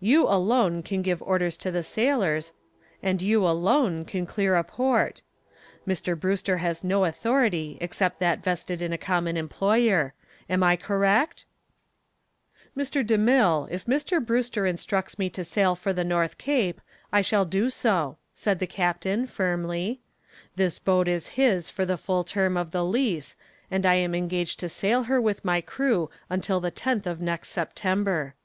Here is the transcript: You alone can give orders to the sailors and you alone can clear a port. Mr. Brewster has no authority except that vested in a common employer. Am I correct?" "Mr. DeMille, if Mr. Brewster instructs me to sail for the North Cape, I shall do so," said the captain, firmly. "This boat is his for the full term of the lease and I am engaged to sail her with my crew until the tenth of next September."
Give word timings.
You 0.00 0.26
alone 0.26 0.82
can 0.82 1.02
give 1.02 1.20
orders 1.20 1.58
to 1.58 1.70
the 1.70 1.82
sailors 1.82 2.52
and 3.02 3.20
you 3.20 3.46
alone 3.46 4.06
can 4.06 4.24
clear 4.24 4.56
a 4.56 4.64
port. 4.64 5.20
Mr. 5.86 6.18
Brewster 6.18 6.56
has 6.56 6.82
no 6.82 7.04
authority 7.04 7.76
except 7.78 8.18
that 8.20 8.42
vested 8.42 8.80
in 8.80 8.94
a 8.94 8.96
common 8.96 9.36
employer. 9.36 10.14
Am 10.48 10.62
I 10.62 10.76
correct?" 10.76 11.44
"Mr. 12.74 13.04
DeMille, 13.06 13.68
if 13.70 13.84
Mr. 13.84 14.24
Brewster 14.24 14.64
instructs 14.64 15.18
me 15.18 15.28
to 15.28 15.44
sail 15.44 15.76
for 15.76 15.92
the 15.92 16.04
North 16.04 16.38
Cape, 16.38 16.80
I 17.12 17.20
shall 17.20 17.44
do 17.44 17.68
so," 17.68 18.16
said 18.34 18.60
the 18.60 18.66
captain, 18.66 19.26
firmly. 19.26 20.00
"This 20.54 20.78
boat 20.78 21.06
is 21.06 21.28
his 21.36 21.68
for 21.68 21.84
the 21.84 21.98
full 21.98 22.24
term 22.24 22.56
of 22.56 22.70
the 22.70 22.82
lease 22.82 23.36
and 23.70 23.84
I 23.84 23.96
am 23.96 24.14
engaged 24.14 24.58
to 24.60 24.70
sail 24.70 25.02
her 25.02 25.20
with 25.20 25.44
my 25.44 25.60
crew 25.60 26.08
until 26.30 26.60
the 26.60 26.70
tenth 26.70 27.06
of 27.06 27.20
next 27.20 27.50
September." 27.50 28.36